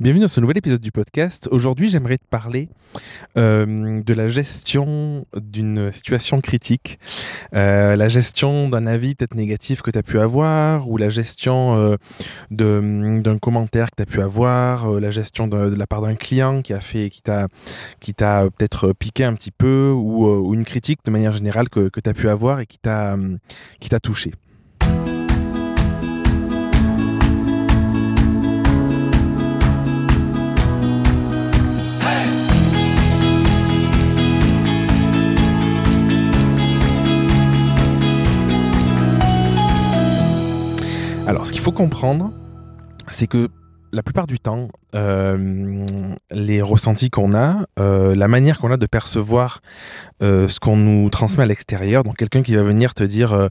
Bienvenue 0.00 0.22
dans 0.22 0.28
ce 0.28 0.40
nouvel 0.40 0.58
épisode 0.58 0.80
du 0.80 0.90
podcast. 0.90 1.48
Aujourd'hui, 1.52 1.88
j'aimerais 1.88 2.18
te 2.18 2.26
parler 2.28 2.68
euh, 3.38 4.02
de 4.02 4.12
la 4.12 4.26
gestion 4.26 5.24
d'une 5.36 5.92
situation 5.92 6.40
critique, 6.40 6.98
euh, 7.54 7.94
la 7.94 8.08
gestion 8.08 8.68
d'un 8.68 8.88
avis 8.88 9.14
peut-être 9.14 9.36
négatif 9.36 9.82
que 9.82 9.92
tu 9.92 9.98
as 9.98 10.02
pu 10.02 10.18
avoir, 10.18 10.90
ou 10.90 10.96
la 10.96 11.10
gestion 11.10 11.76
euh, 11.76 11.96
d'un 12.50 13.38
commentaire 13.38 13.88
que 13.92 13.96
tu 13.98 14.02
as 14.02 14.06
pu 14.06 14.20
avoir, 14.20 14.90
euh, 14.90 14.98
la 14.98 15.12
gestion 15.12 15.46
de, 15.46 15.76
la 15.76 15.86
part 15.86 16.02
d'un 16.02 16.16
client 16.16 16.60
qui 16.62 16.72
a 16.72 16.80
fait, 16.80 17.08
qui 17.08 17.22
t'a, 17.22 17.46
qui 18.00 18.14
t'a 18.14 18.48
peut-être 18.50 18.92
piqué 18.94 19.22
un 19.22 19.34
petit 19.34 19.52
peu, 19.52 19.92
ou, 19.94 20.26
euh, 20.26 20.54
une 20.54 20.64
critique 20.64 20.98
de 21.04 21.12
manière 21.12 21.34
générale 21.34 21.68
que, 21.68 21.88
que 21.88 22.00
tu 22.00 22.10
as 22.10 22.14
pu 22.14 22.28
avoir 22.28 22.58
et 22.58 22.66
qui 22.66 22.78
t'a, 22.78 23.16
qui 23.78 23.90
t'a 23.90 24.00
touché. 24.00 24.32
Alors, 41.26 41.46
ce 41.46 41.52
qu'il 41.52 41.62
faut 41.62 41.72
comprendre, 41.72 42.32
c'est 43.08 43.26
que 43.26 43.48
la 43.92 44.02
plupart 44.02 44.26
du 44.26 44.38
temps, 44.38 44.68
euh, 44.94 45.86
les 46.30 46.60
ressentis 46.60 47.08
qu'on 47.08 47.32
a, 47.32 47.64
euh, 47.78 48.14
la 48.14 48.28
manière 48.28 48.58
qu'on 48.58 48.70
a 48.72 48.76
de 48.76 48.86
percevoir 48.86 49.60
euh, 50.22 50.48
ce 50.48 50.60
qu'on 50.60 50.76
nous 50.76 51.08
transmet 51.08 51.44
à 51.44 51.46
l'extérieur, 51.46 52.02
donc 52.02 52.16
quelqu'un 52.16 52.42
qui 52.42 52.56
va 52.56 52.62
venir 52.62 52.92
te 52.92 53.04
dire, 53.04 53.48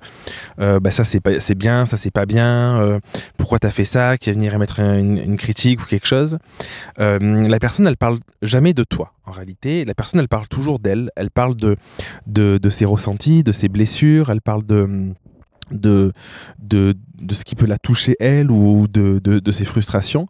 bah 0.59 0.91
ça 0.91 1.03
c'est 1.03 1.19
pas, 1.19 1.39
c'est 1.39 1.55
bien, 1.55 1.85
ça 1.85 1.97
c'est 1.97 2.11
pas 2.11 2.25
bien, 2.25 2.99
pourquoi 3.37 3.57
t'as 3.57 3.71
fait 3.71 3.85
ça, 3.85 4.17
qui 4.17 4.29
va 4.29 4.35
venir 4.35 4.53
émettre 4.53 4.79
une, 4.79 5.37
critique 5.37 5.81
ou 5.81 5.85
quelque 5.85 6.07
chose, 6.07 6.37
la 6.99 7.59
personne 7.59 7.87
elle 7.87 7.97
parle 7.97 8.19
jamais 8.41 8.73
de 8.73 8.83
toi. 8.83 9.13
En 9.25 9.31
réalité, 9.31 9.85
la 9.85 9.95
personne 9.95 10.19
elle 10.19 10.27
parle 10.27 10.47
toujours 10.47 10.79
d'elle, 10.79 11.09
elle 11.15 11.31
parle 11.31 11.55
de, 11.55 11.77
de 12.27 12.69
ses 12.69 12.85
ressentis, 12.85 13.43
de 13.43 13.51
ses 13.51 13.69
blessures, 13.69 14.29
elle 14.29 14.41
parle 14.41 14.63
de 14.65 15.13
de, 15.71 16.11
de, 16.59 16.95
de 17.23 17.33
ce 17.33 17.43
qui 17.45 17.55
peut 17.55 17.65
la 17.65 17.77
toucher 17.77 18.15
elle 18.19 18.51
ou 18.51 18.87
de, 18.87 19.19
de, 19.19 19.51
ses 19.51 19.65
frustrations. 19.65 20.27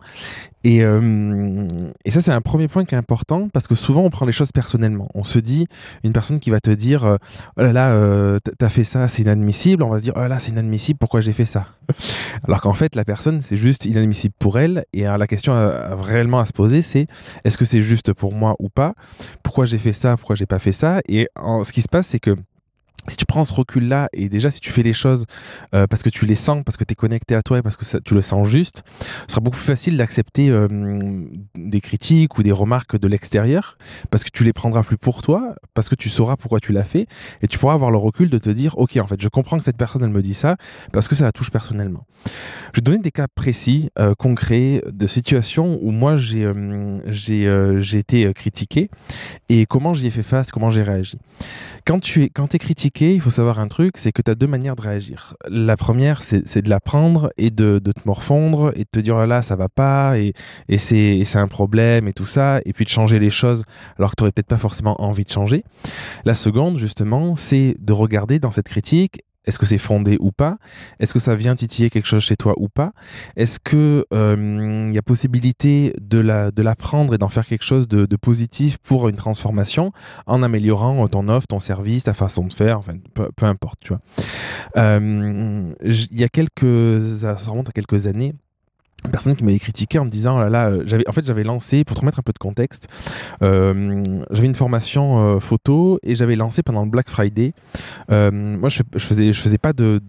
Et, 0.66 0.84
euh, 0.84 1.67
et 2.06 2.12
ça, 2.12 2.22
c'est 2.22 2.31
un 2.31 2.42
premier 2.42 2.67
point 2.70 2.86
qui 2.86 2.95
est 2.95 2.98
important 2.98 3.50
parce 3.52 3.67
que 3.67 3.75
souvent, 3.75 4.02
on 4.02 4.09
prend 4.09 4.25
les 4.25 4.31
choses 4.31 4.52
personnellement. 4.52 5.09
On 5.14 5.23
se 5.23 5.40
dit, 5.40 5.67
une 6.03 6.14
personne 6.14 6.40
qui 6.40 6.52
va 6.52 6.59
te 6.59 6.70
dire 6.70 7.03
euh, 7.03 7.17
Oh 7.58 7.64
là 7.64 7.73
là, 7.73 7.92
euh, 7.92 8.40
t'as 8.58 8.70
fait 8.70 8.86
ça, 8.86 9.08
c'est 9.08 9.23
inadmissible. 9.23 9.84
On 9.84 9.90
va 9.90 9.98
se 9.98 10.03
dire 10.03 10.14
Oh 10.16 10.20
là 10.20 10.30
là, 10.30 10.40
c'est 10.40 10.52
inadmissible, 10.52 10.98
pourquoi 11.00 11.22
j'ai 11.22 11.34
fait 11.34 11.45
ça? 11.45 11.68
Alors 12.44 12.62
qu'en 12.62 12.73
fait, 12.73 12.95
la 12.95 13.03
personne, 13.03 13.42
c'est 13.42 13.58
juste 13.58 13.86
inadmissible 13.86 14.36
pour 14.40 14.58
elle. 14.58 14.86
Et 14.94 15.03
la 15.03 15.28
question 15.28 15.53
réellement 16.02 16.40
à 16.40 16.45
se 16.45 16.53
poser, 16.53 16.81
c'est 16.81 17.08
Est-ce 17.44 17.58
que 17.58 17.66
c'est 17.66 17.81
juste 17.81 18.14
pour 18.14 18.34
moi 18.34 18.56
ou 18.59 18.70
pas? 18.70 18.94
Pourquoi 19.42 19.66
j'ai 19.66 19.78
fait 19.78 19.94
ça? 19.94 20.16
Pourquoi 20.16 20.36
j'ai 20.36 20.45
pas 20.45 20.59
fait 20.59 20.72
ça? 20.72 21.02
Et 21.09 21.28
ce 21.36 21.72
qui 21.72 21.81
se 21.81 21.90
passe, 21.90 22.08
c'est 22.08 22.20
que 22.20 22.36
si 23.08 23.18
tu 23.18 23.26
prends 23.26 23.44
ce 23.44 23.54
recul-là 23.54 24.09
et 24.14 24.30
déjà 24.30 24.50
si 24.52 24.59
tu 24.59 24.72
fais 24.72 24.84
les 24.84 24.94
choses 24.94 25.26
euh, 25.73 25.88
parce 25.88 26.04
que 26.04 26.09
tu 26.09 26.26
les 26.26 26.36
sens, 26.36 26.64
parce 26.64 26.78
que 26.78 26.84
tu 26.84 26.94
es 26.94 26.96
connecté 26.96 27.36
à 27.36 27.42
toi 27.42 27.59
et 27.59 27.62
parce 27.62 27.76
que 27.76 27.98
tu 28.00 28.14
le 28.14 28.22
sens 28.22 28.48
juste, 28.48 28.84
ce 29.28 29.34
sera 29.34 29.42
beaucoup 29.42 29.58
plus 29.58 29.66
facile 29.66 29.98
d'accepter 29.98 30.50
euh, 30.50 30.68
des 31.56 31.81
critiques 31.81 32.38
ou 32.38 32.44
des 32.44 32.52
remarques 32.52 32.98
de 32.98 33.08
l'extérieur 33.08 33.78
parce 34.09 34.24
que 34.24 34.30
tu 34.31 34.44
les 34.44 34.54
prendras 34.54 34.84
plus 34.84 34.98
pour 34.98 35.22
toi, 35.22 35.56
parce 35.74 35.90
que 35.90 35.96
tu 35.96 36.09
sauras 36.09 36.38
pourquoi 36.38 36.59
tu 36.59 36.72
l'as 36.72 36.86
fait 36.86 37.08
et 37.42 37.48
tu 37.48 37.58
pourras 37.58 37.74
avoir 37.74 37.92
le 37.92 37.98
recul 37.98 38.30
de 38.30 38.38
te 38.38 38.50
dire 38.50 38.78
ok 38.78 38.98
en 38.98 39.08
fait 39.08 39.22
je 39.22 39.28
comprends 39.28 39.58
que 39.58 39.64
cette 39.64 39.78
personne 39.78 40.04
elle 40.04 40.09
me 40.09 40.22
dit 40.22 40.34
ça 40.34 40.56
parce 40.92 41.08
que 41.08 41.16
ça 41.16 41.24
la 41.24 41.31
touche 41.31 41.52
personnellement. 41.52 42.06
Je 42.74 42.80
vais 42.80 42.84
donner 42.84 43.00
des 43.00 43.12
cas 43.12 43.28
précis, 43.28 43.90
euh, 44.00 44.16
concrets, 44.16 44.81
de 44.92 45.08
situations 45.08 45.78
où 45.81 45.92
moi 45.92 46.18
j'ai 46.18 46.48
été 47.98 48.34
critiqué 48.34 48.90
et 49.50 49.66
comment 49.66 49.94
j'y 49.94 50.08
ai 50.08 50.12
fait 50.12 50.24
face, 50.24 50.52
comment 50.52 50.72
j'ai 50.72 50.84
réagi. 50.84 51.18
Quand 51.86 52.00
tu 52.00 52.24
es, 52.24 52.30
quand 52.30 52.56
es 52.56 52.59
critiqué, 52.59 52.92
il 53.02 53.22
faut 53.22 53.29
savoir 53.29 53.59
un 53.59 53.68
truc, 53.68 53.97
c'est 53.97 54.12
que 54.12 54.22
tu 54.22 54.31
as 54.31 54.35
deux 54.35 54.47
manières 54.47 54.75
de 54.75 54.81
réagir. 54.81 55.35
La 55.47 55.78
première, 55.78 56.22
c'est 56.23 56.62
de 56.62 56.69
la 56.69 56.79
prendre 56.79 57.31
et 57.38 57.50
de, 57.50 57.79
te 57.79 58.01
morfondre 58.06 58.72
et 58.75 58.79
de 58.79 58.90
te 58.91 59.00
dire, 59.00 59.16
oh 59.16 59.19
là 59.19 59.28
là, 59.28 59.41
ça 59.41 59.56
va 59.56 59.69
pas, 59.69 60.18
et, 60.18 60.34
et 60.69 60.78
c'est 60.78 61.35
un 61.35 61.47
problème 61.47 62.07
et 62.07 62.13
tout 62.13 62.25
ça, 62.25 62.62
et 62.66 62.73
puis 62.73 62.85
de 62.85 62.90
changer 62.90 63.19
les 63.19 63.29
choses 63.29 63.63
alors 63.97 64.12
que 64.12 64.16
tu 64.18 64.23
n'aurais 64.23 64.31
peut-être 64.31 64.47
pas 64.47 64.57
forcément 64.57 65.01
envie 65.01 65.25
de 65.25 65.31
changer. 65.31 65.63
La 66.25 66.35
seconde, 66.35 66.78
justement, 66.78 67.35
c'est 67.35 67.75
de 67.79 67.94
regarder 67.94 68.40
dans 68.40 68.51
cette 68.51 68.68
critique, 68.68 69.22
est-ce 69.46 69.59
que 69.59 69.66
c'est 69.66 69.78
fondé 69.78 70.18
ou 70.20 70.31
pas? 70.31 70.58
Est-ce 71.00 71.14
que 71.14 71.20
ça 71.20 71.36
vient 71.36 71.56
titiller 71.56 71.90
quelque 71.90 72.08
chose 72.08 72.24
chez 72.24 72.36
toi 72.36 72.54
ou 72.58 72.70
pas? 72.70 72.92
Est-ce 73.36 73.59
que 73.59 74.06
euh, 74.14 74.86
il 74.90 74.94
y 74.94 74.98
a 74.98 75.02
possibilité 75.02 75.94
de 76.02 76.20
la 76.20 76.52
de 76.52 76.62
la 76.64 76.76
prendre 76.76 77.14
et 77.14 77.18
d'en 77.18 77.30
faire 77.30 77.46
quelque 77.46 77.66
chose 77.66 77.88
de, 77.88 78.06
de 78.06 78.16
positif 78.16 78.78
pour 78.78 79.09
une 79.09 79.16
transformation 79.16 79.92
en 80.26 80.44
améliorant 80.44 81.08
ton 81.08 81.28
offre, 81.30 81.48
ton 81.48 81.59
service, 81.59 82.06
ta 82.06 82.14
façon 82.14 82.46
de 82.46 82.54
faire, 82.54 82.80
enfin 82.80 82.94
peu, 83.14 83.30
peu 83.36 83.46
importe, 83.46 83.80
tu 83.81 83.90
vois? 83.90 84.02
Euh, 84.78 85.74
Il 85.84 86.20
y 86.20 86.24
a 86.24 86.30
quelques, 86.30 87.02
ça 87.20 87.36
remonte 87.36 87.70
à 87.70 87.72
quelques 87.72 88.08
années. 88.08 88.34
Personne 89.12 89.36
qui 89.36 89.44
m'avait 89.44 89.59
critiqué 89.59 90.00
en 90.00 90.06
me 90.06 90.09
disant, 90.09 90.38
oh 90.38 90.41
là 90.41 90.50
là, 90.50 90.69
euh, 90.69 90.84
j'avais, 90.86 91.08
en 91.08 91.12
fait, 91.12 91.25
j'avais 91.25 91.44
lancé, 91.44 91.84
pour 91.84 91.96
te 91.96 92.02
remettre 92.02 92.19
un 92.19 92.24
peu 92.24 92.34
de 92.34 92.40
contexte, 92.40 92.88
euh, 93.41 94.24
j'avais 94.31 94.47
une 94.47 94.56
formation 94.56 95.36
euh, 95.36 95.40
photo 95.40 96.00
et 96.03 96.16
j'avais 96.16 96.36
lancé 96.36 96.64
pendant 96.64 96.84
le 96.84 96.90
Black 96.90 97.09
Friday. 97.09 97.53
Moi, 98.09 98.69
je, 98.69 98.84
je 98.94 99.06
faisais, 99.06 99.34
je 99.34 99.42
faisais 99.42 99.58
pas 99.58 99.74
de 99.74 100.00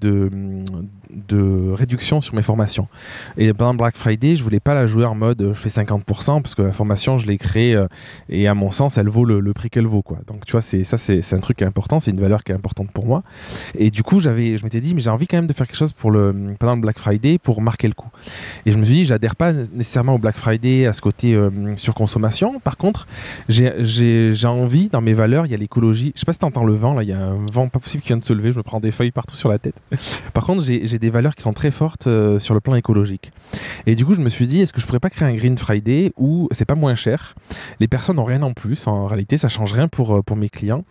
réduction 1.75 2.21
sur 2.21 2.35
mes 2.35 2.43
formations. 2.43 2.89
Et 3.37 3.53
pendant 3.53 3.73
le 3.73 3.79
Black 3.79 3.97
Friday, 3.97 4.37
je 4.37 4.43
voulais 4.43 4.61
pas 4.61 4.75
la 4.75 4.87
jouer 4.87 5.05
en 5.05 5.15
mode, 5.15 5.53
je 5.55 5.59
fais 5.59 5.69
50% 5.69 6.43
parce 6.43 6.55
que 6.55 6.63
la 6.63 6.73
formation, 6.73 7.19
je 7.19 7.27
l'ai 7.27 7.39
créée 7.39 7.75
euh, 7.75 7.87
et 8.29 8.49
à 8.49 8.55
mon 8.55 8.71
sens, 8.71 8.99
elle 8.99 9.09
vaut 9.09 9.25
le, 9.25 9.53
prix 9.53 9.71
qu'elle 9.71 9.87
vaut, 9.87 10.03
quoi. 10.03 10.19
Donc, 10.27 10.45
tu 10.45 10.53
vois, 10.53 10.63
c'est, 10.63 10.85
ça, 10.85 10.99
c'est, 10.99 11.33
un 11.33 11.39
truc 11.39 11.59
qui 11.59 11.65
est 11.65 11.67
important, 11.67 12.01
c'est 12.01 12.11
une 12.11 12.21
valeur 12.21 12.43
qui 12.43 12.53
est 12.53 12.55
importante 12.55 12.91
pour 12.91 13.07
moi. 13.07 13.23
Et 13.77 13.91
du 13.91 14.03
coup, 14.03 14.21
j'avais, 14.21 14.57
je 14.59 14.65
m'étais 14.65 14.81
dit, 14.81 14.95
mais 14.95 15.01
j'ai 15.01 15.11
envie 15.11 15.27
quand 15.27 15.37
même 15.37 15.47
de 15.47 15.53
faire 15.53 15.67
quelque 15.67 15.77
chose 15.77 15.93
pour 15.93 16.11
le, 16.11 16.35
pendant 16.59 16.75
le 16.75 16.81
Black 16.81 16.99
Friday 16.99 17.39
pour 17.39 17.63
marquer 17.63 17.89
le 17.89 17.95
coup. 17.95 18.09
Et 18.67 18.73
je 18.73 18.79
me 18.79 18.85
suis 18.85 18.95
dit, 18.95 19.07
j'adhère 19.07 19.37
pas 19.37 19.53
nécessairement 19.53 20.15
au 20.15 20.19
Black 20.19 20.37
Friday 20.37 20.87
à 20.87 20.93
ce 20.93 21.01
côté 21.01 21.35
euh, 21.35 21.51
surconsommation. 21.77 22.59
Par 22.61 22.77
contre, 22.77 23.07
j'ai, 23.49 24.35
envie, 24.45 24.89
dans 24.89 25.01
mes 25.01 25.15
valeurs, 25.15 25.47
il 25.47 25.53
y 25.53 25.55
a 25.55 25.59
l'écologie. 25.59 26.13
Je 26.15 26.21
sais 26.21 26.27
pas 26.27 26.33
si 26.33 26.39
t'entends 26.41 26.65
le 26.65 26.75
vent, 26.75 26.95
là, 26.95 27.03
il 27.03 27.09
y 27.09 27.13
a 27.13 27.19
un 27.19 27.47
vent 27.47 27.69
pas 27.69 27.79
possible 27.79 28.03
qui 28.03 28.09
vient 28.09 28.17
de 28.17 28.25
se 28.25 28.33
lever, 28.33 28.53
je 28.53 28.59
me 28.59 28.63
prends 28.63 28.81
des 28.81 28.91
feuilles 28.91 29.11
partout 29.11 29.37
sur 29.37 29.49
la 29.49 29.59
tête. 29.59 29.77
Par 30.33 30.45
contre, 30.45 30.65
j'ai 30.65 30.99
des 31.05 31.11
valeurs 31.11 31.35
qui 31.35 31.43
sont 31.43 31.53
très 31.53 31.71
fortes 31.71 32.07
euh, 32.07 32.39
sur 32.39 32.55
le 32.55 32.61
plan 32.61 32.75
écologique. 32.75 33.31
Et 33.87 33.95
du 33.95 34.05
coup, 34.05 34.15
je 34.15 34.21
me 34.21 34.29
suis 34.29 34.47
dit, 34.47 34.61
est-ce 34.61 34.73
que 34.73 34.81
je 34.81 34.87
pourrais 34.87 35.01
pas 35.01 35.11
créer 35.11 35.29
un 35.29 35.35
Green 35.35 35.57
Friday 35.59 36.13
où 36.17 36.49
c'est 36.51 36.65
pas 36.65 36.75
moins 36.75 36.95
cher 36.95 37.35
Les 37.79 37.89
personnes 37.89 38.17
n'ont 38.17 38.25
rien 38.25 38.43
en 38.43 38.53
plus, 38.53 38.87
en 38.87 39.07
réalité, 39.07 39.37
ça 39.39 39.49
change 39.49 39.73
rien 39.73 39.89
pour, 39.89 40.17
euh, 40.17 40.23
pour 40.23 40.37
mes 40.37 40.49
clients. 40.49 40.85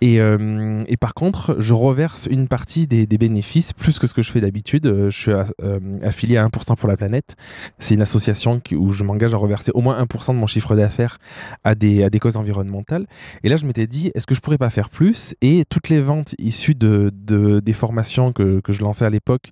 Et, 0.00 0.20
euh, 0.20 0.84
et 0.88 0.96
par 0.96 1.14
contre, 1.14 1.56
je 1.58 1.72
reverse 1.72 2.28
une 2.30 2.48
partie 2.48 2.86
des, 2.86 3.06
bénéfices, 3.06 3.72
plus 3.72 3.98
que 3.98 4.06
ce 4.06 4.12
que 4.12 4.22
je 4.22 4.30
fais 4.30 4.42
d'habitude. 4.42 4.86
Je 5.08 5.18
suis 5.18 5.32
affilié 6.02 6.36
à 6.36 6.44
1% 6.46 6.76
pour 6.76 6.88
la 6.88 6.96
planète. 6.98 7.34
C'est 7.78 7.94
une 7.94 8.02
association 8.02 8.60
où 8.72 8.92
je 8.92 9.04
m'engage 9.04 9.32
à 9.32 9.38
reverser 9.38 9.70
au 9.72 9.80
moins 9.80 9.98
1% 10.04 10.34
de 10.34 10.38
mon 10.38 10.46
chiffre 10.46 10.76
d'affaires 10.76 11.16
à 11.64 11.74
des, 11.74 12.04
à 12.04 12.10
des 12.10 12.18
causes 12.18 12.36
environnementales. 12.36 13.06
Et 13.42 13.48
là, 13.48 13.56
je 13.56 13.64
m'étais 13.64 13.86
dit, 13.86 14.10
est-ce 14.14 14.26
que 14.26 14.34
je 14.34 14.40
pourrais 14.40 14.58
pas 14.58 14.68
faire 14.68 14.90
plus? 14.90 15.34
Et 15.40 15.64
toutes 15.70 15.88
les 15.88 16.02
ventes 16.02 16.34
issues 16.38 16.74
de, 16.74 17.10
de- 17.14 17.60
des 17.60 17.72
formations 17.72 18.32
que, 18.32 18.60
que 18.60 18.72
je 18.72 18.82
lançais 18.82 19.04
à 19.04 19.10
l'époque 19.10 19.45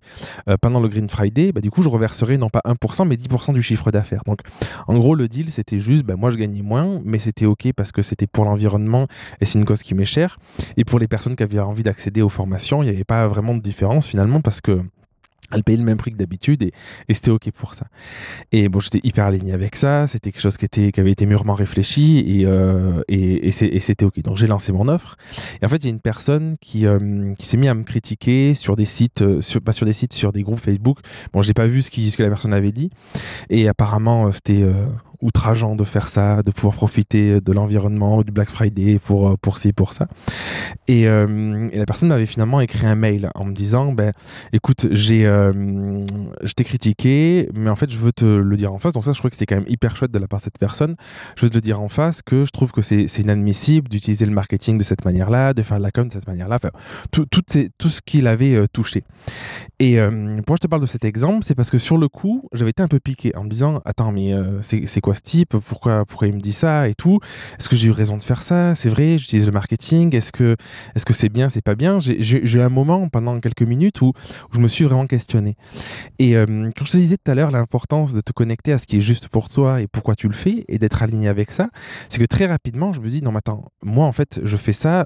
euh, 0.49 0.56
pendant 0.60 0.81
le 0.81 0.88
Green 0.88 1.09
Friday, 1.09 1.53
bah, 1.53 1.60
du 1.60 1.71
coup, 1.71 1.82
je 1.82 1.88
reverserai 1.88 2.38
non 2.38 2.50
pas 2.50 2.60
1%, 2.65 3.06
mais 3.06 3.16
10% 3.16 3.53
du 3.53 3.62
chiffre 3.62 3.91
d'affaires. 3.91 4.22
Donc, 4.27 4.41
en 4.87 4.99
gros, 4.99 5.15
le 5.15 5.28
deal, 5.28 5.50
c'était 5.50 5.81
juste, 5.81 6.05
bah, 6.05 6.16
moi, 6.16 6.31
je 6.31 6.37
gagnais 6.37 6.62
moins, 6.62 7.00
mais 7.05 7.19
c'était 7.19 7.47
OK 7.47 7.72
parce 7.77 7.93
que 7.93 8.03
c'était 8.03 8.27
pour 8.27 8.44
l'environnement 8.44 9.06
et 9.41 9.44
c'est 9.44 9.59
une 9.59 9.65
cause 9.65 9.83
qui 9.83 9.94
m'est 9.94 10.04
chère. 10.04 10.38
Et 10.77 10.84
pour 10.84 10.99
les 10.99 11.09
personnes 11.09 11.37
qui 11.37 11.43
avaient 11.43 11.59
envie 11.59 11.83
d'accéder 11.83 12.22
aux 12.22 12.28
formations, 12.28 12.83
il 12.83 12.87
n'y 12.87 12.94
avait 12.94 13.04
pas 13.04 13.27
vraiment 13.28 13.54
de 13.54 13.60
différence 13.60 14.06
finalement 14.06 14.41
parce 14.41 14.60
que 14.60 14.81
elle 15.53 15.62
payait 15.62 15.78
le 15.78 15.84
même 15.84 15.99
prix 15.99 16.10
que 16.10 16.16
d'habitude 16.16 16.62
et, 16.62 16.72
et 17.09 17.15
c'était 17.15 17.31
ok 17.31 17.50
pour 17.53 17.75
ça. 17.75 17.87
Et 18.53 18.69
bon, 18.69 18.81
j'étais 18.81 19.00
hyper 19.03 19.27
aligné 19.27 19.53
avec 19.53 19.77
ça. 19.77 20.07
C'était 20.07 20.33
quelque 20.33 20.41
chose 20.42 20.57
qui, 20.57 20.65
était, 20.65 20.92
qui 20.92 21.01
avait 21.01 21.13
été 21.13 21.27
mûrement 21.27 21.54
réfléchi 21.54 22.24
et, 22.27 22.47
euh, 22.47 23.03
et, 23.09 23.48
et 23.48 23.80
c'était 23.80 24.04
ok. 24.04 24.21
Donc 24.22 24.36
j'ai 24.36 24.47
lancé 24.47 24.72
mon 24.72 24.89
offre. 24.89 25.16
Et 25.60 25.66
en 25.66 25.68
fait, 25.68 25.77
il 25.77 25.84
y 25.84 25.89
a 25.89 25.91
une 25.91 26.01
personne 26.01 26.57
qui, 26.60 26.86
euh, 26.86 27.34
qui 27.39 27.47
s'est 27.47 27.57
mis 27.57 27.68
à 27.68 27.74
me 27.74 27.83
critiquer 27.83 28.54
sur 28.54 28.77
des 28.77 28.84
sites, 28.84 29.22
euh, 29.22 29.41
sur, 29.41 29.60
pas 29.60 29.72
sur 29.72 29.86
des 29.86 29.92
sites, 29.92 30.13
sur 30.13 30.33
des 30.33 30.42
groupes 30.42 30.60
Facebook. 30.60 30.98
Bon, 31.33 31.42
j'ai 31.42 31.54
pas 31.54 31.66
vu 31.66 31.83
ce, 31.83 31.91
qui, 31.91 32.10
ce 32.10 32.16
que 32.16 32.22
la 32.22 32.28
personne 32.28 32.53
avait 32.53 32.72
dit. 32.72 32.91
Et 33.51 33.68
apparemment, 33.68 34.33
c'était, 34.33 34.63
euh, 34.63 34.86
outrageant 35.21 35.77
de 35.77 35.84
faire 35.84 36.09
ça, 36.09 36.43
de 36.43 36.51
pouvoir 36.51 36.75
profiter 36.75 37.41
de 37.41 37.53
l'environnement, 37.53 38.22
du 38.22 38.33
Black 38.33 38.51
Friday 38.51 38.99
pour, 38.99 39.28
euh, 39.28 39.34
pour 39.41 39.59
ci, 39.59 39.72
pour 39.72 39.93
ça. 39.93 40.09
Et, 40.89 41.07
euh, 41.09 41.69
et 41.72 41.78
la 41.78 41.87
personne 41.87 42.09
m'avait 42.09 42.27
finalement 42.27 42.61
écrit 42.61 42.87
un 42.87 42.95
mail 42.95 43.31
en 43.34 43.45
me 43.45 43.55
disant, 43.55 43.93
ben, 43.93 44.13
écoute, 44.53 44.87
j'ai, 44.91 45.27
euh, 45.27 46.05
je 46.43 46.53
t'ai 46.53 46.65
critiqué, 46.65 47.49
mais 47.55 47.71
en 47.71 47.77
fait, 47.77 47.91
je 47.91 47.99
veux 47.99 48.13
te 48.13 48.25
le 48.25 48.57
dire 48.57 48.72
en 48.72 48.78
face. 48.78 48.93
Donc 48.93 49.05
ça, 49.05 49.13
je 49.13 49.19
trouvais 49.19 49.31
que 49.31 49.37
c'était 49.37 49.55
quand 49.55 49.61
même 49.61 49.71
hyper 49.71 49.97
chouette 49.97 50.11
de 50.11 50.19
la 50.19 50.28
part 50.28 50.41
de 50.41 50.45
cette 50.45 50.59
personne. 50.59 50.97
Je 51.37 51.47
veux 51.47 51.51
te 51.51 51.55
le 51.55 51.61
dire 51.61 51.81
en 51.81 51.89
face 51.89 52.22
que 52.22 52.45
je 52.45 52.51
trouve 52.51 52.72
que 52.72 52.83
c'est, 52.83 53.09
c'est 53.09 53.22
inadmissible 53.22 53.89
d'utiliser 53.89 54.27
le 54.27 54.33
marketing 54.33 54.78
de 54.78 54.84
cette 54.84 55.05
manière-là, 55.05 55.55
de 55.55 55.63
faire 55.63 55.78
de 55.78 55.83
la 55.83 55.91
com 55.91 56.09
de 56.09 56.13
cette 56.13 56.27
manière-là, 56.27 56.57
enfin, 56.57 56.71
tout, 57.11 57.27
tout, 57.27 57.43
tout 57.78 57.91
ce 57.91 58.01
qu'il 58.03 58.27
avait 58.27 58.66
touché. 58.69 59.05
Et 59.78 59.99
pourquoi 60.39 60.57
je 60.57 60.61
te 60.61 60.66
parle 60.66 60.83
de 60.83 60.87
cet 60.87 61.05
exemple, 61.05 61.45
c'est 61.45 61.55
parce 61.55 61.71
que 61.71 61.78
sur 61.78 61.99
le 61.99 62.09
coup, 62.09 62.49
j'avais 62.53 62.71
été 62.71 62.83
un 62.83 62.89
peu 62.89 63.01
piqué 63.01 63.34
en 63.37 63.45
me 63.45 63.49
disant, 63.49 63.81
attends, 63.84 64.13
mais 64.13 64.33
c'est, 64.63 64.87
c'est 64.87 65.01
quoi 65.04 65.15
ce 65.15 65.21
type 65.21 65.59
pourquoi, 65.59 66.06
pourquoi 66.06 66.28
il 66.28 66.34
me 66.34 66.41
dit 66.41 66.54
ça 66.54 66.89
et 66.89 66.95
tout 66.95 67.21
Est-ce 67.59 67.68
que 67.68 67.77
j'ai 67.77 67.89
eu 67.89 67.91
raison 67.91 68.16
de 68.16 68.24
faire 68.24 68.41
ça? 68.41 68.74
C'est 68.74 68.89
vrai, 68.89 69.18
j'utilise 69.18 69.45
le 69.45 69.53
marketing. 69.53 70.16
Est-ce 70.16 70.33
que, 70.33 70.56
est-ce 70.95 71.04
que 71.04 71.12
c'est 71.12 71.28
bien, 71.28 71.51
c'est 71.51 71.62
pas 71.62 71.74
bien? 71.74 71.98
J'ai, 71.98 72.42
eu 72.42 72.60
un 72.60 72.71
moment 72.71 73.09
pendant 73.10 73.39
quelques 73.41 73.62
minutes 73.62 74.01
où, 74.01 74.09
où 74.09 74.54
je 74.54 74.60
me 74.60 74.68
suis 74.68 74.84
vraiment 74.84 75.06
questionné. 75.06 75.56
Et 76.18 76.36
euh, 76.36 76.71
quand 76.74 76.86
je 76.86 76.92
te 76.92 76.97
disais 76.97 77.16
tout 77.18 77.30
à 77.30 77.34
l'heure 77.34 77.51
l'importance 77.51 78.15
de 78.15 78.22
te 78.22 78.33
connecter 78.33 78.72
à 78.72 78.78
ce 78.78 78.86
qui 78.86 78.97
est 78.97 79.03
juste 79.03 79.28
pour 79.28 79.51
toi 79.51 79.83
et 79.83 79.86
pourquoi 79.86 80.15
tu 80.15 80.27
le 80.27 80.34
fais 80.34 80.65
et 80.68 80.78
d'être 80.78 81.03
aligné 81.03 81.28
avec 81.28 81.51
ça, 81.51 81.68
c'est 82.09 82.18
que 82.18 82.24
très 82.24 82.47
rapidement, 82.47 82.95
je 82.95 83.01
me 83.01 83.09
dis, 83.09 83.21
non, 83.21 83.30
mais 83.30 83.39
attends, 83.39 83.66
moi 83.83 84.06
en 84.06 84.12
fait, 84.12 84.41
je 84.42 84.56
fais 84.56 84.72
ça, 84.72 85.04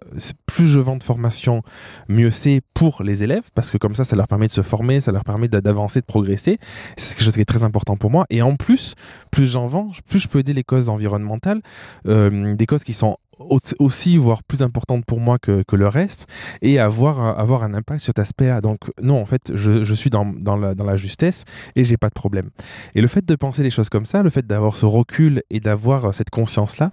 plus 0.49 0.67
je 0.67 0.81
vends 0.81 0.97
de 0.97 1.03
formation, 1.03 1.63
mieux 2.09 2.33
c'est 2.33 2.63
pour 2.75 3.03
les 3.05 3.23
élèves, 3.23 3.51
parce 3.55 3.71
que 3.71 3.77
comme 3.77 3.95
ça, 3.95 4.05
ça 4.05 4.17
leur 4.17 4.27
permet 4.27 4.49
de 4.49 4.53
se 4.53 4.63
former, 4.63 5.01
ça 5.01 5.13
leur 5.13 5.23
permet 5.23 5.47
d'avancer, 5.47 6.01
de 6.01 6.07
progresser. 6.07 6.59
C'est 6.97 7.15
quelque 7.15 7.25
chose 7.25 7.35
qui 7.35 7.43
est 7.43 7.45
très 7.45 7.63
important 7.63 7.97
pour 7.97 8.11
moi. 8.11 8.27
Et 8.31 8.43
en 8.43 8.57
plus, 8.57 8.95
plus 9.31 9.47
j'en 9.47 9.69
vends, 9.69 9.93
plus 10.09 10.19
je 10.19 10.27
peux 10.27 10.41
aider 10.41 10.55
les 10.55 10.65
causes 10.65 10.89
environnementales, 10.89 11.61
euh, 12.09 12.55
des 12.55 12.67
causes 12.67 12.83
qui 12.83 12.95
sont 12.95 13.19
aussi, 13.39 14.17
voire 14.17 14.43
plus 14.43 14.63
importante 14.63 15.05
pour 15.05 15.21
moi 15.21 15.39
que, 15.39 15.65
le 15.73 15.89
reste, 15.89 16.27
et 16.63 16.79
avoir, 16.79 17.39
avoir 17.39 17.63
un 17.63 17.75
impact 17.75 18.01
sur 18.01 18.09
cet 18.09 18.19
aspect-là. 18.19 18.61
Donc, 18.61 18.79
non, 19.01 19.21
en 19.21 19.27
fait, 19.27 19.53
je, 19.55 19.85
je 19.85 19.95
suis 19.95 20.11
dans, 20.11 20.25
dans, 20.25 20.57
la, 20.57 20.97
justesse 20.97 21.45
et 21.77 21.85
j'ai 21.85 21.97
pas 21.97 22.09
de 22.09 22.15
problème. 22.15 22.51
Et 22.95 23.01
le 23.01 23.07
fait 23.07 23.25
de 23.25 23.35
penser 23.37 23.63
les 23.63 23.71
choses 23.71 23.89
comme 23.89 24.07
ça, 24.07 24.23
le 24.23 24.31
fait 24.31 24.47
d'avoir 24.47 24.75
ce 24.75 24.87
recul 24.87 25.43
et 25.51 25.61
d'avoir 25.61 26.15
cette 26.15 26.31
conscience-là, 26.31 26.91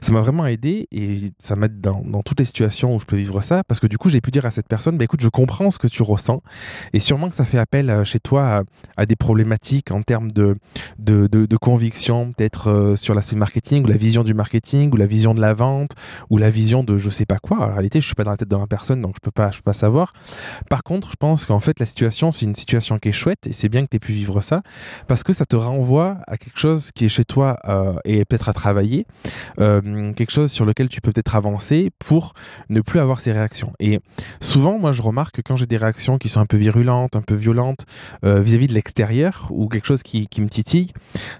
ça 0.00 0.12
m'a 0.12 0.20
vraiment 0.20 0.46
aidé 0.46 0.88
et 0.90 1.32
ça 1.38 1.54
m'aide 1.56 1.80
dans, 1.80 2.02
toutes 2.22 2.40
les 2.40 2.44
situations 2.44 2.96
où 2.96 3.00
je 3.00 3.04
peux 3.04 3.16
vivre 3.16 3.42
ça, 3.42 3.62
parce 3.64 3.80
que 3.80 3.86
du 3.86 3.98
coup, 3.98 4.08
j'ai 4.10 4.20
pu 4.20 4.30
dire 4.30 4.46
à 4.46 4.50
cette 4.50 4.68
personne, 4.68 4.96
bah, 4.98 5.04
écoute, 5.04 5.20
je 5.20 5.28
comprends 5.28 5.70
ce 5.70 5.78
que 5.78 5.86
tu 5.86 6.02
ressens, 6.02 6.42
et 6.92 7.00
sûrement 7.00 7.28
que 7.28 7.36
ça 7.36 7.44
fait 7.44 7.58
appel 7.58 7.90
euh, 7.90 8.04
chez 8.04 8.18
toi 8.18 8.46
à, 8.46 8.62
à 8.96 9.06
des 9.06 9.16
problématiques 9.16 9.90
en 9.90 10.02
termes 10.02 10.32
de, 10.32 10.56
de, 10.98 11.26
de, 11.26 11.46
de 11.46 11.56
conviction, 11.56 12.32
peut-être 12.32 12.70
euh, 12.70 12.96
sur 12.96 13.14
l'aspect 13.14 13.36
marketing, 13.36 13.84
ou 13.84 13.86
la 13.86 13.96
vision 13.96 14.24
du 14.24 14.34
marketing, 14.34 14.92
ou 14.92 14.96
la 14.96 15.06
vision 15.06 15.34
de 15.34 15.40
la 15.40 15.54
vente, 15.54 15.83
ou 16.30 16.38
la 16.38 16.50
vision 16.50 16.84
de 16.84 16.98
je 16.98 17.10
sais 17.10 17.26
pas 17.26 17.38
quoi. 17.38 17.58
En 17.58 17.72
réalité, 17.72 18.00
je 18.00 18.06
suis 18.06 18.14
pas 18.14 18.24
dans 18.24 18.30
la 18.30 18.36
tête 18.36 18.48
de 18.48 18.56
la 18.56 18.66
personne, 18.66 19.00
donc 19.00 19.14
je 19.16 19.20
peux 19.20 19.30
pas, 19.30 19.50
je 19.50 19.58
peux 19.58 19.62
pas 19.62 19.72
savoir. 19.72 20.12
Par 20.70 20.82
contre, 20.82 21.10
je 21.10 21.16
pense 21.16 21.46
qu'en 21.46 21.60
fait, 21.60 21.80
la 21.80 21.86
situation, 21.86 22.32
c'est 22.32 22.46
une 22.46 22.54
situation 22.54 22.98
qui 22.98 23.08
est 23.10 23.12
chouette 23.12 23.46
et 23.46 23.52
c'est 23.52 23.68
bien 23.68 23.82
que 23.84 23.88
tu 23.90 23.96
aies 23.96 24.00
pu 24.00 24.12
vivre 24.12 24.40
ça 24.40 24.62
parce 25.06 25.22
que 25.22 25.32
ça 25.32 25.44
te 25.44 25.56
renvoie 25.56 26.18
à 26.26 26.36
quelque 26.36 26.58
chose 26.58 26.90
qui 26.94 27.06
est 27.06 27.08
chez 27.08 27.24
toi 27.24 27.58
euh, 27.68 27.94
et 28.04 28.24
peut-être 28.24 28.48
à 28.48 28.52
travailler, 28.52 29.06
euh, 29.60 30.12
quelque 30.12 30.32
chose 30.32 30.50
sur 30.50 30.64
lequel 30.64 30.88
tu 30.88 31.00
peux 31.00 31.12
peut-être 31.12 31.36
avancer 31.36 31.90
pour 31.98 32.34
ne 32.68 32.80
plus 32.80 33.00
avoir 33.00 33.20
ces 33.20 33.32
réactions. 33.32 33.72
Et 33.80 34.00
souvent, 34.40 34.78
moi, 34.78 34.92
je 34.92 35.02
remarque 35.02 35.36
que 35.36 35.42
quand 35.42 35.56
j'ai 35.56 35.66
des 35.66 35.76
réactions 35.76 36.18
qui 36.18 36.28
sont 36.28 36.40
un 36.40 36.46
peu 36.46 36.56
virulentes, 36.56 37.16
un 37.16 37.22
peu 37.22 37.34
violentes 37.34 37.86
euh, 38.24 38.40
vis-à-vis 38.40 38.68
de 38.68 38.74
l'extérieur 38.74 39.48
ou 39.50 39.68
quelque 39.68 39.86
chose 39.86 40.02
qui, 40.02 40.28
me 40.38 40.48
titille, 40.48 40.92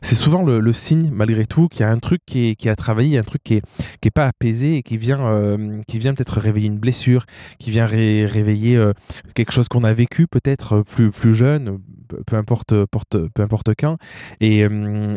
c'est 0.03 0.15
souvent 0.15 0.43
le, 0.43 0.73
signe, 0.73 1.11
malgré 1.13 1.47
tout, 1.47 1.69
qu'il 1.69 1.81
y 1.81 1.85
a 1.85 1.91
un 1.91 1.99
truc 1.99 2.23
qui 2.27 2.49
est, 2.49 2.55
qui 2.57 2.69
a 2.69 2.77
travaillé, 2.77 3.19
un 3.19 3.23
truc 3.23 3.43
qui 3.43 3.55
est, 3.55 3.63
qui 4.01 4.09
est 4.09 4.11
pas 4.11 4.33
apaisé 4.35 4.77
et 4.77 4.83
qui 4.83 4.97
vient, 4.97 5.27
euh, 5.27 5.81
vient 5.93 6.15
peut-être 6.15 6.39
réveiller 6.39 6.69
une 6.69 6.79
blessure, 6.79 7.27
qui 7.59 7.71
vient 7.71 7.87
ré 7.87 8.27
réveiller 8.27 8.77
euh, 8.77 8.93
quelque 9.35 9.53
chose 9.53 9.69
qu'on 9.69 9.85
a 9.85 9.95
vécu 9.95 10.27
peut-être 10.27 10.83
plus, 10.83 11.11
plus 11.11 11.35
jeune, 11.35 11.79
peu 12.27 12.37
importe, 12.37 12.85
porte, 12.87 13.17
peu 13.29 13.43
importe 13.43 13.73
quand, 13.79 13.97
et, 14.41 14.67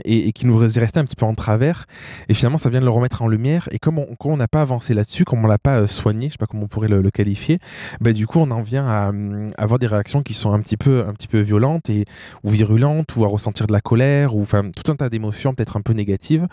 et, 0.05 0.31
qui 0.31 0.45
nous 0.45 0.63
est 0.63 0.79
resté 0.79 0.99
un 0.99 1.05
petit 1.05 1.15
peu 1.15 1.25
en 1.25 1.35
travers. 1.35 1.85
Et 2.29 2.33
finalement, 2.33 2.57
ça 2.57 2.69
vient 2.69 2.79
de 2.79 2.85
le 2.85 2.91
remettre 2.91 3.21
en 3.21 3.27
lumière. 3.27 3.67
Et 3.71 3.79
comme 3.79 3.99
on 3.99 4.37
n'a 4.37 4.47
pas 4.47 4.61
avancé 4.61 4.93
là-dessus, 4.93 5.25
comme 5.25 5.43
on 5.43 5.47
l'a 5.47 5.57
pas 5.57 5.87
soigné, 5.87 6.27
je 6.27 6.33
sais 6.33 6.37
pas 6.37 6.45
comment 6.45 6.63
on 6.63 6.67
pourrait 6.67 6.87
le, 6.87 7.09
qualifier, 7.09 7.59
bah, 8.01 8.13
du 8.13 8.27
coup, 8.27 8.39
on 8.39 8.51
en 8.51 8.61
vient 8.61 8.87
à, 8.87 9.11
avoir 9.57 9.79
des 9.79 9.87
réactions 9.87 10.21
qui 10.21 10.33
sont 10.33 10.51
un 10.51 10.61
petit 10.61 10.77
peu, 10.77 11.05
un 11.07 11.13
petit 11.13 11.27
peu 11.27 11.39
violentes 11.39 11.89
et, 11.89 12.05
ou 12.43 12.49
virulentes, 12.49 13.15
ou 13.15 13.23
à 13.23 13.27
ressentir 13.27 13.67
de 13.67 13.73
la 13.73 13.81
colère, 13.81 14.35
ou 14.35 14.41
enfin 14.41 14.69
tout 14.75 14.91
un 14.91 14.95
tas 14.95 15.09
d'émotions 15.09 15.53
peut-être 15.53 15.77
un 15.77 15.81
peu 15.81 15.93
négatives, 15.93 16.47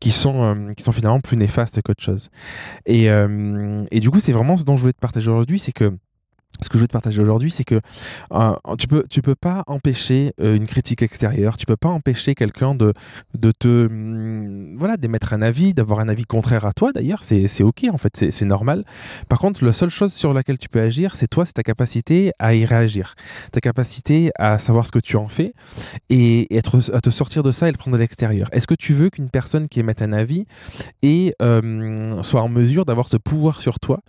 qui 0.00 0.10
sont, 0.10 0.42
euh, 0.42 0.72
qui 0.74 0.82
sont 0.82 0.92
finalement 0.92 1.20
plus 1.20 1.36
néfastes 1.36 1.80
qu'autre 1.82 2.02
chose. 2.02 2.30
Euh, 2.88 3.84
et 3.90 4.00
du 4.00 4.10
coup, 4.10 4.20
c'est 4.20 4.32
vraiment 4.32 4.56
ce 4.56 4.64
dont 4.64 4.76
je 4.76 4.82
voulais 4.82 4.92
te 4.92 5.00
partager 5.00 5.30
aujourd'hui, 5.30 5.58
c'est 5.58 5.72
que 5.72 5.92
ce 6.62 6.68
que 6.68 6.78
je 6.78 6.82
veux 6.82 6.88
te 6.88 6.92
partager 6.92 7.20
aujourd'hui, 7.20 7.50
c'est 7.50 7.64
que 7.64 7.80
euh, 8.32 8.52
tu 8.78 8.86
peux 8.86 9.04
tu 9.08 9.22
peux 9.22 9.34
pas 9.34 9.64
empêcher 9.66 10.32
euh, 10.40 10.56
une 10.56 10.66
critique 10.66 11.02
extérieure, 11.02 11.56
tu 11.56 11.66
peux 11.66 11.76
pas 11.76 11.88
empêcher 11.88 12.34
quelqu'un 12.34 12.74
de 12.74 12.92
de 13.34 13.52
te 13.52 13.86
hum, 13.86 14.74
voilà 14.76 14.96
d'émettre 14.96 15.32
un 15.32 15.42
avis, 15.42 15.74
d'avoir 15.74 16.00
un 16.00 16.08
avis 16.08 16.24
contraire 16.24 16.66
à 16.66 16.72
toi. 16.72 16.92
D'ailleurs, 16.92 17.22
c'est 17.22 17.62
ok 17.62 17.86
en 17.92 17.98
fait, 17.98 18.12
c'est 18.16 18.30
c'est 18.30 18.44
normal. 18.44 18.84
Par 19.28 19.38
contre, 19.38 19.64
la 19.64 19.72
seule 19.72 19.90
chose 19.90 20.12
sur 20.12 20.34
laquelle 20.34 20.58
tu 20.58 20.68
peux 20.68 20.80
agir, 20.80 21.16
c'est 21.16 21.28
toi, 21.28 21.46
c'est 21.46 21.54
ta 21.54 21.62
capacité 21.62 22.32
à 22.38 22.54
y 22.54 22.64
réagir, 22.64 23.14
ta 23.52 23.60
capacité 23.60 24.30
à 24.38 24.58
savoir 24.58 24.86
ce 24.86 24.92
que 24.92 24.98
tu 24.98 25.16
en 25.16 25.28
fais 25.28 25.54
et 26.08 26.54
être 26.56 26.94
à 26.94 27.00
te 27.00 27.10
sortir 27.10 27.42
de 27.42 27.52
ça 27.52 27.68
et 27.68 27.72
le 27.72 27.78
prendre 27.78 27.96
de 27.96 28.00
l'extérieur. 28.00 28.48
Est-ce 28.52 28.66
que 28.66 28.74
tu 28.74 28.94
veux 28.94 29.10
qu'une 29.10 29.30
personne 29.30 29.68
qui 29.68 29.80
émette 29.80 30.02
un 30.02 30.12
avis 30.12 30.46
et 31.02 31.34
euh, 31.42 32.22
soit 32.22 32.42
en 32.42 32.48
mesure 32.48 32.84
d'avoir 32.84 33.08
ce 33.08 33.16
pouvoir 33.16 33.60
sur 33.60 33.78
toi 33.80 34.00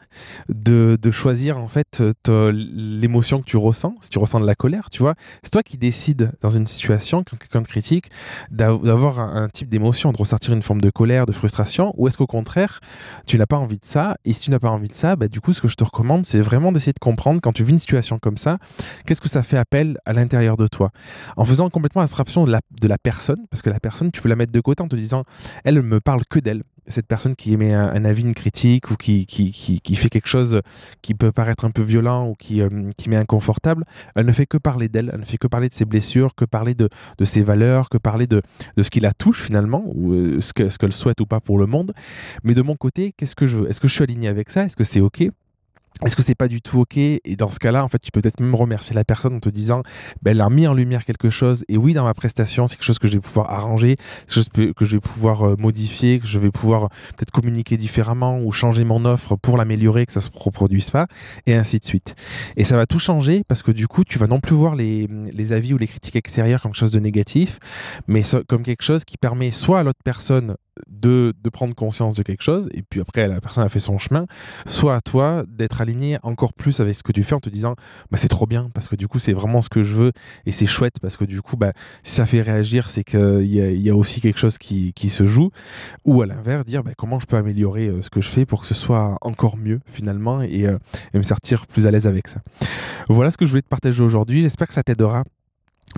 de 0.50 0.98
de 1.02 1.12
choisir 1.12 1.58
en 1.58 1.68
fait 1.68 2.04
te 2.24 2.41
l'émotion 2.50 3.40
que 3.40 3.46
tu 3.46 3.58
ressens, 3.58 3.96
si 4.02 4.10
tu 4.10 4.20
ressens 4.20 4.40
de 4.40 4.46
la 4.46 4.56
colère, 4.56 4.90
tu 4.90 5.04
vois, 5.04 5.16
c'est 5.44 5.52
toi 5.52 5.64
qui 5.64 5.78
décides 5.78 6.32
dans 6.42 6.50
une 6.50 6.68
situation, 6.68 7.24
quand 7.24 7.38
quelqu'un 7.38 7.62
te 7.64 7.68
critique, 7.68 8.10
d'avoir 8.52 9.20
un, 9.20 9.44
un, 9.44 9.50
type 9.50 9.70
d'émotion, 9.70 10.12
de 10.12 10.18
ressortir 10.18 10.54
une 10.54 10.62
forme 10.62 10.82
de 10.82 10.90
colère, 10.90 11.26
de 11.26 11.32
frustration, 11.32 11.94
ou 11.98 12.08
est-ce 12.08 12.18
qu'au 12.18 12.28
contraire, 12.28 12.80
tu 13.26 13.38
n'as 13.38 13.46
pas 13.46 13.58
envie 13.58 13.78
de 13.78 13.86
ça, 13.86 14.18
et 14.26 14.34
si 14.34 14.42
tu 14.42 14.52
n'as 14.52 14.60
pas 14.60 14.70
envie 14.70 14.88
de 14.88 14.96
ça, 14.96 15.16
bah, 15.16 15.28
du 15.28 15.42
coup, 15.42 15.54
ce 15.54 15.62
que 15.62 15.68
je 15.68 15.76
te 15.76 15.84
recommande, 15.84 16.26
c'est 16.26 16.42
vraiment 16.42 16.72
d'essayer 16.72 16.94
de 16.94 17.00
comprendre, 17.00 17.42
quand 17.42 17.54
tu 17.54 17.64
vis 17.64 17.74
une 17.74 17.80
situation 17.80 18.20
comme 18.20 18.38
ça, 18.38 18.58
qu'est-ce 19.06 19.22
que 19.22 19.30
ça 19.30 19.44
fait 19.44 19.58
appel 19.58 19.98
à 20.06 20.14
l'intérieur 20.14 20.58
de 20.58 20.68
toi, 20.68 20.92
en 21.38 21.46
faisant 21.46 21.70
complètement 21.70 22.02
abstraction 22.02 22.46
de 22.46 22.52
la, 22.52 22.62
de 22.80 22.88
la 22.88 22.98
personne, 22.98 23.46
parce 23.50 23.62
que 23.62 23.70
la 23.70 23.80
personne, 23.80 24.12
tu 24.12 24.22
peux 24.22 24.30
la 24.30 24.36
mettre 24.36 24.52
de 24.52 24.62
côté 24.62 24.82
en 24.82 24.88
te 24.88 24.96
disant, 24.96 25.24
elle 25.64 25.82
me 25.82 26.00
parle 26.00 26.24
que 26.30 26.40
d'elle, 26.40 26.64
cette 26.88 27.08
personne 27.08 27.36
qui 27.36 27.54
émet 27.54 27.74
un, 27.74 28.06
avis, 28.06 28.24
une 28.24 28.34
critique 28.34 28.92
ou 28.92 28.96
qui, 28.96 29.26
qui, 29.26 29.52
qui, 29.52 29.96
fait 29.96 30.10
quelque 30.10 30.28
chose 30.28 30.62
qui 31.02 31.14
peut 31.14 31.32
paraître 31.32 31.66
un 31.66 31.72
peu 31.72 31.82
violent 31.82 32.28
ou 32.28 32.36
qui, 32.36 32.62
euh, 32.62 32.70
qui 32.98 33.10
met 33.10 33.16
inconfortable, 33.16 33.86
elle 34.16 34.26
ne 34.26 34.32
fait 34.32 34.46
que 34.46 34.58
parler 34.58 34.90
d'elle, 34.90 35.12
elle 35.14 35.20
ne 35.20 35.26
fait 35.26 35.38
que 35.38 35.48
parler 35.48 35.70
de 35.70 35.74
ses 35.74 35.86
blessures, 35.86 36.36
que 36.36 36.46
parler 36.46 36.74
de, 36.74 36.90
de 37.18 37.26
ses 37.26 37.44
valeurs, 37.44 37.90
que 37.90 37.98
parler 37.98 38.28
de, 38.28 38.42
de 38.78 38.84
ce 38.84 38.90
qui 38.90 39.00
la 39.00 39.14
touche 39.14 39.42
finalement, 39.42 39.84
ou 39.86 40.14
euh, 40.14 40.42
ce 40.42 40.54
qu'elle 40.54 40.72
ce 40.72 41.00
souhaite 41.00 41.22
ou 41.22 41.26
pas 41.26 41.40
pour 41.40 41.58
le 41.58 41.66
monde. 41.66 41.94
Mais 42.44 42.54
de 42.54 42.62
mon 42.62 42.76
côté, 42.76 43.14
qu'est-ce 43.16 43.36
que 43.36 43.48
je 43.48 43.58
veux? 43.58 43.70
Est-ce 43.70 43.80
que 43.80 43.88
je 43.88 43.94
suis 43.94 44.04
aligné 44.04 44.28
avec 44.28 44.50
ça? 44.50 44.66
Est-ce 44.66 44.76
que 44.76 44.84
c'est 44.84 45.02
OK? 45.02 45.24
Est-ce 46.06 46.16
que 46.16 46.24
c'est 46.24 46.36
pas 46.36 46.48
du 46.48 46.62
tout 46.62 46.80
ok? 46.80 46.98
Et 46.98 47.36
dans 47.38 47.52
ce 47.52 47.60
cas-là, 47.60 47.84
en 47.84 47.88
fait, 47.88 48.00
tu 48.00 48.12
peux 48.12 48.22
peut-être 48.22 48.40
même 48.40 48.56
remercier 48.56 48.96
la 48.96 49.04
personne 49.04 49.36
en 49.36 49.40
te 49.40 49.50
disant, 49.50 49.84
ben, 50.22 50.32
elle 50.32 50.42
a 50.42 50.50
mis 50.50 50.68
en 50.68 50.74
lumière 50.74 51.06
quelque 51.06 51.30
chose. 51.30 51.64
Et 51.68 51.78
oui, 51.78 51.94
dans 51.94 52.04
ma 52.04 52.14
prestation, 52.14 52.68
c'est 52.68 52.76
quelque 52.76 52.86
chose 52.86 53.00
que 53.00 53.08
je 53.08 53.14
vais 53.14 53.20
pouvoir 53.20 53.52
arranger, 53.52 53.98
quelque 53.98 54.34
chose 54.34 54.50
que 54.50 54.86
je 54.86 54.96
vais 54.96 55.00
pouvoir 55.00 55.44
euh, 55.44 55.56
modifier, 55.58 56.20
que 56.20 56.28
je 56.28 56.40
vais 56.40 56.52
pouvoir 56.52 56.90
peut-être 57.18 57.32
communiquer 57.32 57.78
différemment 57.78 58.40
ou 58.40 58.52
changer 58.52 58.84
mon 58.84 59.06
offre 59.06 59.36
pour 59.36 59.58
l'améliorer, 59.58 60.06
que 60.06 60.12
ça 60.12 60.22
se 60.22 60.30
reproduise 60.34 60.90
pas, 60.90 61.08
et 61.46 61.54
ainsi 61.54 61.80
de 61.80 61.86
suite. 61.86 62.16
Et 62.58 62.64
ça 62.64 62.78
va 62.78 62.86
tout 62.86 63.00
changer 63.00 63.44
parce 63.48 63.62
que 63.62 63.72
du 63.72 63.88
coup, 63.88 64.04
tu 64.04 64.18
vas 64.18 64.28
non 64.28 64.40
plus 64.40 64.56
voir 64.56 64.76
les, 64.76 65.08
les 65.32 65.54
avis 65.54 65.74
ou 65.74 65.78
les 65.78 65.88
critiques 65.88 66.16
extérieures 66.16 66.62
comme 66.62 66.72
quelque 66.72 66.80
chose 66.80 66.92
de 66.92 67.00
négatif, 67.00 67.60
mais 68.08 68.24
comme 68.48 68.64
quelque 68.64 68.84
chose 68.84 69.04
qui 69.06 69.18
permet 69.18 69.52
soit 69.52 69.80
à 69.80 69.84
l'autre 69.84 70.02
personne 70.04 70.56
de, 70.90 71.34
prendre 71.52 71.76
conscience 71.76 72.16
de 72.16 72.24
quelque 72.24 72.44
chose, 72.44 72.70
et 72.74 72.82
puis 72.82 73.02
après 73.02 73.28
la 73.28 73.42
personne 73.42 73.64
a 73.64 73.70
fait 73.70 73.80
son 73.80 73.98
chemin, 73.98 74.26
soit 74.66 74.96
à 74.96 75.02
toi 75.02 75.44
d'être 75.48 75.82
aligné 75.82 76.18
encore 76.24 76.54
plus 76.54 76.80
avec 76.80 76.96
ce 76.96 77.04
que 77.04 77.12
tu 77.12 77.24
fais 77.24 77.36
en 77.36 77.40
te 77.40 77.50
disant 77.50 77.76
bah, 78.10 78.18
c'est 78.18 78.30
trop 78.30 78.48
bien 78.48 78.70
parce 78.74 78.88
que 78.88 78.96
du 78.96 79.08
coup 79.08 79.20
c'est 79.20 79.34
vraiment 79.34 79.62
ce 79.62 79.70
que 79.70 79.84
je 79.84 79.94
veux 79.94 80.12
et 80.46 80.52
c'est 80.52 80.66
chouette 80.66 81.00
parce 81.02 81.18
que 81.18 81.26
du 81.26 81.42
coup 81.42 81.58
bah, 81.58 81.74
si 82.04 82.14
ça 82.14 82.26
fait 82.26 82.42
réagir 82.42 82.90
c'est 82.90 83.04
qu'il 83.04 83.44
y, 83.44 83.58
y, 83.58 83.90
a 83.90 83.96
aussi 83.96 84.22
quelque 84.22 84.40
chose 84.40 84.58
qui, 84.58 84.94
qui 84.94 85.10
se 85.10 85.28
joue, 85.28 85.52
ou 86.06 86.22
à 86.22 86.26
l'inverse 86.26 86.66
dire 86.66 86.84
bah, 86.84 86.92
comment 86.98 87.20
je 87.20 87.26
peux 87.26 87.38
améliorer 87.38 87.88
euh, 87.88 88.02
ce 88.02 88.10
que 88.10 88.22
je 88.22 88.30
fais 88.30 88.46
pour 88.46 88.62
que 88.62 88.68
ce 88.68 88.74
soit 88.74 89.18
encore 89.22 89.58
mieux 89.58 89.82
finalement 89.86 90.42
et, 90.42 90.66
euh, 90.66 90.78
et 91.14 91.18
me 91.18 91.24
sortir 91.24 91.68
plus 91.68 91.88
à 91.88 91.92
l'aise 91.92 92.08
avec 92.08 92.28
ça. 92.28 92.42
Voilà 93.10 93.32
ce 93.32 93.38
que 93.38 93.46
je 93.46 93.50
voulais 93.50 93.62
te 93.62 93.68
partager 93.68 94.04
aujourd'hui, 94.04 94.42
j'espère 94.44 94.68
que 94.68 94.74
ça 94.74 94.84
t'aidera 94.84 95.24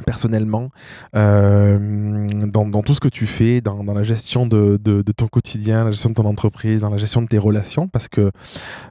personnellement 0.01 0.69
euh, 1.15 2.27
dans, 2.47 2.83
tout 2.83 2.93
ce 2.93 2.99
que 2.99 3.07
tu 3.07 3.27
fais, 3.27 3.61
dans, 3.61 3.83
la 3.83 4.03
gestion 4.03 4.45
de, 4.45 4.77
ton 5.15 5.27
quotidien, 5.27 5.85
la 5.85 5.91
gestion 5.91 6.09
de 6.09 6.15
ton 6.15 6.25
entreprise, 6.25 6.81
dans 6.81 6.89
la 6.89 6.97
gestion 6.97 7.21
de 7.21 7.27
tes 7.27 7.37
relations, 7.37 7.87
parce 7.87 8.07
que 8.07 8.31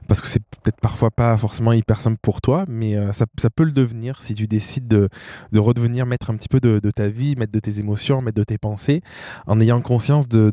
parce 0.07 0.21
que 0.21 0.27
c'est 0.27 0.43
peut-être 0.61 0.79
parfois 0.79 1.11
pas 1.11 1.37
forcément 1.37 1.73
hyper 1.73 2.01
simple 2.01 2.17
pour 2.21 2.41
toi, 2.41 2.65
mais 2.67 2.95
euh, 2.95 3.11
ça, 3.13 3.25
peut 3.49 3.63
le 3.63 3.71
devenir 3.71 4.21
si 4.21 4.33
tu 4.33 4.47
décides 4.47 4.87
de, 4.87 5.09
redevenir 5.55 6.05
maître 6.05 6.29
un 6.29 6.35
petit 6.35 6.49
peu 6.49 6.59
de, 6.59 6.79
ta 6.91 7.07
vie, 7.07 7.35
maître 7.35 7.51
de 7.51 7.59
tes 7.59 7.79
émotions, 7.79 8.21
maître 8.21 8.37
de 8.37 8.43
tes 8.43 8.57
pensées, 8.57 9.01
en 9.47 9.59
ayant 9.59 9.81
conscience 9.81 10.27
de, 10.27 10.51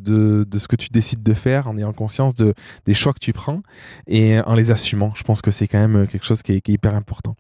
ce 0.57 0.69
que 0.69 0.77
tu 0.77 0.89
décides 0.91 1.23
de 1.23 1.35
faire, 1.35 1.69
en 1.69 1.77
ayant 1.77 1.93
conscience 1.93 2.35
de, 2.35 2.55
des 2.87 2.95
choix 2.95 3.13
que 3.13 3.19
tu 3.19 3.33
prends 3.33 3.63
et 4.07 4.41
en 4.41 4.55
les 4.55 4.71
assumant. 4.71 5.13
Je 5.15 5.23
pense 5.23 5.43
que 5.43 5.51
c'est 5.51 5.69
quand 5.69 5.87
même 5.87 6.07
quelque 6.07 6.25
chose 6.25 6.43
qui 6.43 6.53
est, 6.53 6.69
hyper 6.69 6.95
important. 6.95 7.37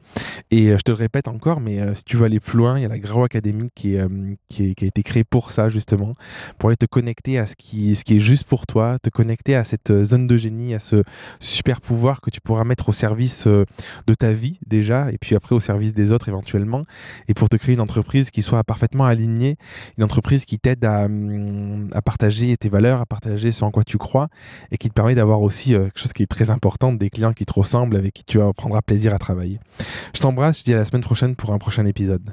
Et 0.50 0.70
euh, 0.70 0.76
je 0.76 0.82
te 0.82 0.90
le 0.90 0.96
répète 0.96 1.28
encore, 1.28 1.60
mais 1.60 1.94
si 1.94 2.04
tu 2.04 2.16
veux 2.16 2.24
aller 2.24 2.40
plus 2.40 2.58
loin, 2.58 2.78
il 2.78 2.82
y 2.82 2.84
a 2.84 2.88
la 2.88 2.98
Grau 3.00 3.24
Academy 3.24 3.70
qui, 3.74 3.94
est, 3.94 4.06
qui, 4.48 4.74
a 4.80 4.86
été 4.86 5.02
créée 5.02 5.24
pour 5.24 5.52
ça 5.52 5.68
justement, 5.68 6.14
pour 6.58 6.68
aller 6.68 6.76
te 6.76 6.86
connecter 6.86 7.38
à 7.38 7.46
ce 7.46 7.54
qui, 7.56 7.92
est 7.92 8.20
juste 8.20 8.44
pour 8.44 8.66
toi, 8.66 8.98
te 9.02 9.10
connecter 9.10 9.54
à 9.54 9.64
cette 9.64 9.90
euh, 9.90 10.04
zone 10.04 10.26
de 10.26 10.36
génie, 10.36 10.74
à 10.74 10.78
ce 10.78 11.02
super 11.38 11.80
pouvoir 11.80 12.20
que 12.20 12.30
tu 12.30 12.40
pourras 12.40 12.64
mettre 12.64 12.88
au 12.88 12.92
service 12.92 13.46
euh, 13.46 13.64
de 14.06 14.14
ta 14.14 14.32
vie 14.32 14.58
déjà, 14.66 15.10
et 15.12 15.18
puis 15.18 15.34
après 15.34 15.54
au 15.54 15.60
service 15.60 15.92
des 15.92 16.12
autres 16.12 16.28
éventuellement, 16.28 16.82
et 17.28 17.34
pour 17.34 17.48
te 17.48 17.56
créer 17.56 17.74
une 17.74 17.80
entreprise 17.80 18.30
qui 18.30 18.42
soit 18.42 18.62
parfaitement 18.64 19.04
alignée, 19.04 19.56
une 19.98 20.04
entreprise 20.04 20.44
qui 20.44 20.58
t'aide 20.58 20.84
à, 20.84 21.04
hum, 21.04 21.88
à, 21.92 22.02
partager 22.02 22.56
tes 22.56 22.68
valeurs, 22.68 23.00
à 23.00 23.06
partager 23.06 23.52
ce 23.52 23.64
en 23.64 23.70
quoi 23.70 23.84
tu 23.84 23.98
crois, 23.98 24.28
et 24.70 24.78
qui 24.78 24.88
te 24.88 24.94
permet 24.94 25.14
d'avoir 25.14 25.42
aussi 25.42 25.74
euh, 25.74 25.84
quelque 25.84 25.98
chose 25.98 26.12
qui 26.12 26.22
est 26.22 26.30
très 26.30 26.50
important, 26.50 26.92
des 26.92 27.10
clients 27.10 27.32
qui 27.32 27.46
te 27.46 27.52
ressemblent, 27.52 27.96
avec 27.96 28.14
qui 28.14 28.24
tu 28.24 28.38
prendras 28.56 28.82
plaisir 28.82 29.14
à 29.14 29.18
travailler. 29.18 29.58
Je 30.14 30.20
t'embrasse, 30.20 30.58
je 30.58 30.64
te 30.64 30.70
dis 30.70 30.74
à 30.74 30.78
la 30.78 30.84
semaine 30.84 31.02
prochaine 31.02 31.36
pour 31.36 31.52
un 31.52 31.58
prochain 31.58 31.86
épisode. 31.86 32.32